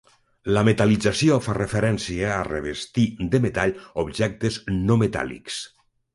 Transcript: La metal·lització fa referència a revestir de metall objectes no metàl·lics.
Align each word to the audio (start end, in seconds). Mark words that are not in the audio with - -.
La 0.55 0.61
metal·lització 0.69 1.35
fa 1.47 1.53
referència 1.57 2.31
a 2.37 2.39
revestir 2.47 3.05
de 3.35 3.43
metall 3.45 3.75
objectes 4.07 4.59
no 4.89 4.99
metàl·lics. 5.05 5.63